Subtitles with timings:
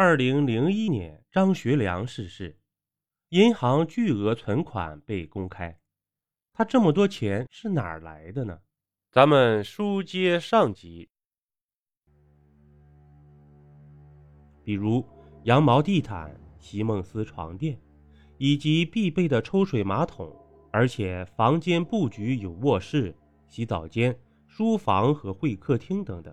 [0.00, 2.56] 二零零一年，张学良逝世，
[3.30, 5.76] 银行巨额存款被公开。
[6.52, 8.60] 他这么多钱是哪儿来的呢？
[9.10, 11.10] 咱们书接上集，
[14.62, 15.04] 比如
[15.42, 17.76] 羊毛地毯、席梦思床垫，
[18.36, 20.32] 以及必备的抽水马桶，
[20.70, 23.12] 而且房间布局有卧室、
[23.48, 26.32] 洗澡间、书房和会客厅等等。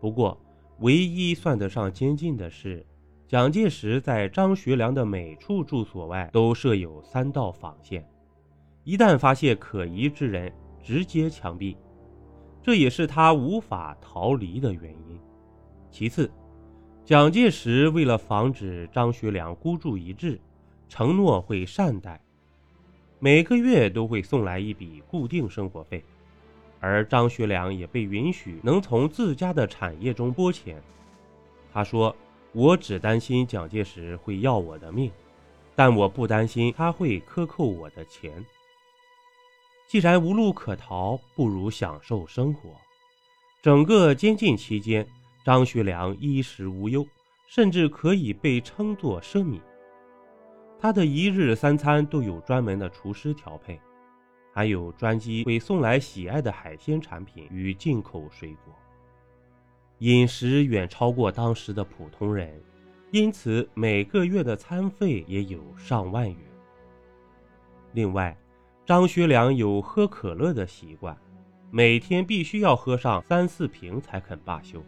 [0.00, 0.40] 不过，
[0.80, 2.84] 唯一算得上监禁的是，
[3.26, 8.06] 蒋介石在张学良的每处住所外都设有三道防线，
[8.82, 10.52] 一旦发现可疑之人，
[10.82, 11.76] 直接枪毙。
[12.62, 15.18] 这也是他无法逃离的原因。
[15.90, 16.30] 其次，
[17.04, 20.40] 蒋介石为了防止张学良孤注一掷，
[20.88, 22.20] 承诺会善待，
[23.20, 26.04] 每个月都会送来一笔固定生活费。
[26.86, 30.82] 而张学良也被允许能从自家的产业中拨钱。
[31.72, 32.14] 他说
[32.52, 35.10] ：“我只担心蒋介石会要我的命，
[35.74, 38.44] 但我不担心他会克扣我的钱。
[39.86, 42.68] 既然无路可逃，不如享受生活。
[43.62, 45.06] 整个监禁期间，
[45.42, 47.06] 张学良衣食无忧，
[47.48, 49.58] 甚至可以被称作奢靡。
[50.78, 53.80] 他的一日三餐都有专门的厨师调配。”
[54.54, 58.72] 还有专机会送来喜爱的海鲜产品与进口水果，
[59.98, 62.62] 饮食远超过当时的普通人，
[63.10, 66.38] 因此每个月的餐费也有上万元。
[67.94, 68.36] 另外，
[68.86, 71.18] 张学良有喝可乐的习惯，
[71.72, 74.80] 每天必须要喝上三四瓶才肯罢休。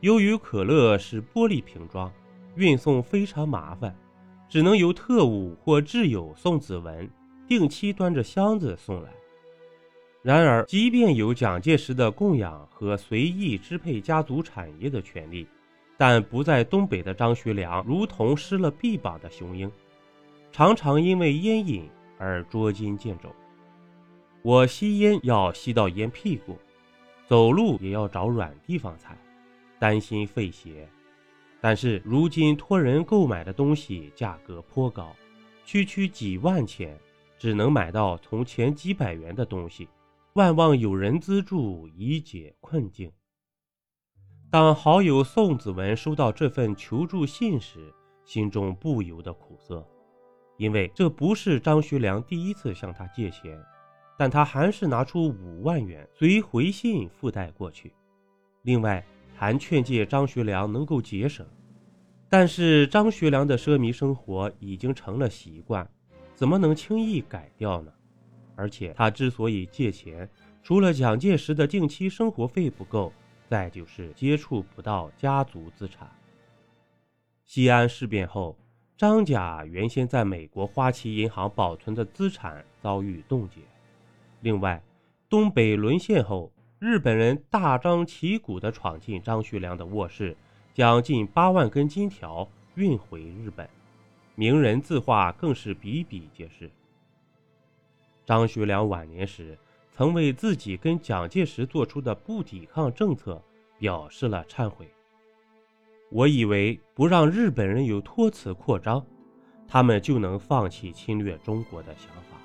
[0.00, 2.10] 由于可乐是玻璃瓶装，
[2.54, 3.94] 运送非常麻烦，
[4.48, 7.06] 只能由特务或挚友宋子文。
[7.50, 9.10] 定期端着箱子送来。
[10.22, 15.48] 然而，即便有蒋介石的供养和随意支配家族产业的权利，
[15.98, 19.68] 但不在东北的张学良如同失了臂膀的雄鹰，
[20.52, 23.28] 常常因为烟瘾而捉襟见肘。
[24.42, 26.56] 我吸烟要吸到烟屁股，
[27.26, 29.18] 走路也要找软地方踩，
[29.80, 30.88] 担心废鞋。
[31.60, 35.12] 但是如今托人购买的东西价格颇高，
[35.64, 36.96] 区区几万钱。
[37.40, 39.88] 只能买到从前几百元的东西，
[40.34, 43.10] 万望有人资助以解困境。
[44.50, 47.90] 当好友宋子文收到这份求助信时，
[48.26, 49.82] 心中不由得苦涩，
[50.58, 53.58] 因为这不是张学良第一次向他借钱，
[54.18, 57.94] 但他还是拿出五万元随回信附带过去，
[58.64, 59.02] 另外
[59.34, 61.46] 还劝诫张学良能够节省。
[62.28, 65.90] 但是张学良的奢靡生活已经成了习惯。
[66.40, 67.92] 怎么能轻易改掉呢？
[68.56, 70.26] 而且他之所以借钱，
[70.62, 73.12] 除了蒋介石的定期生活费不够，
[73.46, 76.10] 再就是接触不到家族资产。
[77.44, 78.56] 西安事变后，
[78.96, 83.60] 张家原先在美国花旗银行保存的资产遭遇冻结。
[84.40, 84.82] 另外，
[85.28, 90.34] 东北沦陷后，日本人大张旗鼓地闯进张学良的卧室，
[90.72, 93.68] 将近八万根金条运回日本。
[94.40, 96.70] 名人字画更是比比皆是。
[98.24, 99.58] 张学良晚年时
[99.92, 103.38] 曾为自己跟蒋介石做出的不抵抗政策
[103.78, 104.90] 表示了忏悔。
[106.08, 109.04] 我以为不让日本人有托词扩张，
[109.68, 112.38] 他们就能放弃侵略中国的想法，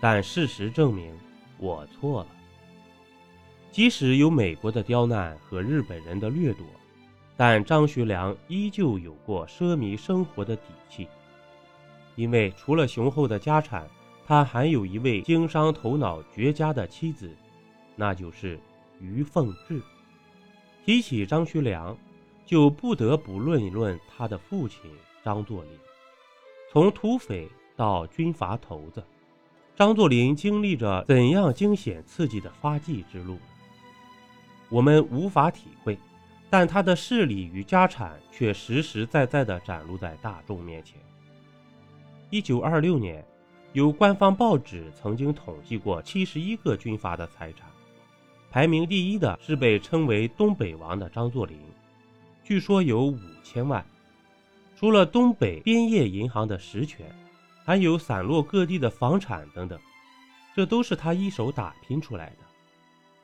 [0.00, 1.14] 但事实证明
[1.58, 2.28] 我错了。
[3.70, 6.64] 即使有美国的刁难和日本人的掠夺，
[7.36, 11.06] 但张学良依旧有过奢靡生活的底气。
[12.16, 13.88] 因为除了雄厚的家产，
[14.26, 17.30] 他还有一位经商头脑绝佳的妻子，
[17.94, 18.58] 那就是
[19.00, 19.80] 于凤至。
[20.84, 21.96] 提起张学良，
[22.44, 24.80] 就不得不论一论他的父亲
[25.24, 25.70] 张作霖。
[26.72, 29.04] 从土匪到军阀头子，
[29.74, 33.38] 张作霖经历着怎样惊险刺激的发迹之路，
[34.68, 35.98] 我们无法体会，
[36.48, 40.98] 但他的势力与家产却实实在在地展露在大众面前。
[42.36, 43.24] 一九二六年，
[43.72, 47.66] 有官方报纸曾经统计过七十一个军阀的财产，
[48.50, 51.56] 排名第一的是被称为“东北王”的张作霖，
[52.44, 53.82] 据说有五千万。
[54.76, 57.06] 除了东北边业银行的实权，
[57.64, 59.80] 还有散落各地的房产等等，
[60.54, 62.36] 这都是他一手打拼出来的。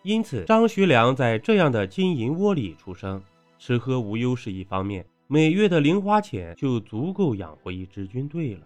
[0.04, 3.22] 因此，张学良在这样的金银窝里出生，
[3.58, 8.62] 吃喝无忧是一方面，每月的零花钱就足够养活一支军队了。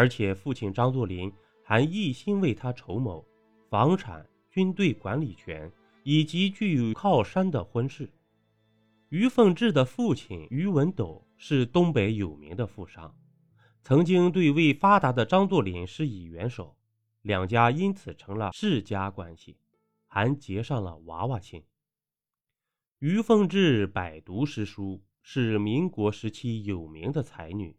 [0.00, 1.30] 而且，父亲张作霖
[1.62, 3.22] 还一心为他筹谋
[3.68, 5.70] 房产、军队管理权
[6.04, 8.10] 以及具有靠山的婚事。
[9.10, 13.14] 于凤至的父亲于文斗是东北有名的富商，
[13.82, 16.74] 曾经对未发达的张作霖施以援手，
[17.20, 19.58] 两家因此成了世家关系，
[20.06, 21.62] 还结上了娃娃亲。
[23.00, 27.76] 于凤至百读诗书，是民国时期有名的才女，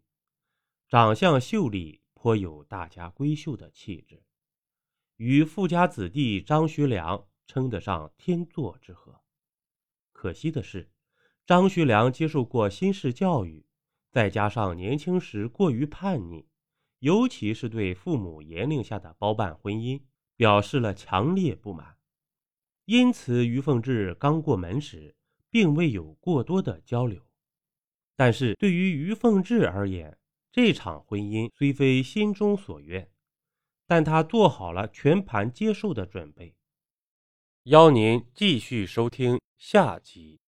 [0.88, 4.22] 长相秀丽，颇有大家闺秀的气质，
[5.16, 9.20] 与富家子弟张学良称得上天作之合。
[10.12, 10.88] 可惜的是，
[11.44, 13.66] 张学良接受过新式教育，
[14.08, 16.46] 再加上年轻时过于叛逆，
[17.00, 20.00] 尤其是对父母严令下的包办婚姻，
[20.36, 21.96] 表示了强烈不满。
[22.84, 25.16] 因此，于凤至刚过门时，
[25.50, 27.20] 并未有过多的交流。
[28.14, 30.16] 但是对于于凤至而言，
[30.52, 33.10] 这场婚姻虽非心中所愿，
[33.86, 36.54] 但他做好了全盘接受的准备。
[37.62, 40.41] 邀您继续收听下集。